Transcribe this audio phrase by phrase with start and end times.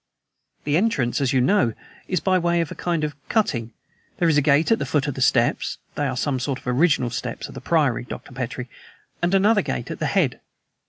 [0.63, 1.73] "The entrance, as you know,
[2.07, 3.71] is by the way of a kind of cutting.
[4.17, 6.71] There is a gate at the foot of the steps (they are some of the
[6.71, 8.31] original steps of the priory, Dr.
[8.31, 8.67] Petrie),
[9.21, 10.39] and another gate at the head."